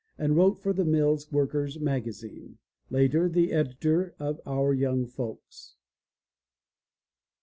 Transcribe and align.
and 0.17 0.35
wrote 0.35 0.57
for 0.57 0.73
the 0.73 0.83
mill 0.83 1.19
worker's 1.29 1.79
magazine. 1.79 2.57
Later 2.89 3.29
the 3.29 3.51
editor 3.53 4.15
of 4.17 4.41
Our 4.47 4.73
Young 4.73 5.05
Folks. 5.05 5.75